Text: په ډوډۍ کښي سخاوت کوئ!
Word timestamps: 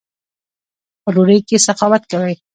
په 1.03 1.09
ډوډۍ 1.15 1.39
کښي 1.47 1.57
سخاوت 1.65 2.03
کوئ! 2.11 2.33